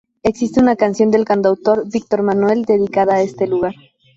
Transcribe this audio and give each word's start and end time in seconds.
Existe 0.23 0.59
una 0.59 0.75
canción 0.75 1.11
del 1.11 1.25
cantautor 1.25 1.83
Víctor 1.87 2.23
Manuel 2.23 2.65
dedicada 2.65 3.17
a 3.17 3.21
este 3.21 3.45
lugar. 3.45 3.75